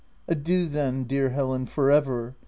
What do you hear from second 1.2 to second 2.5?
Helen, for ever